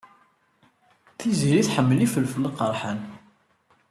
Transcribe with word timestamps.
Tiziri 1.19 1.61
tḥemmel 1.67 1.99
ifelfel 2.05 2.47
aqerḥan. 2.49 2.99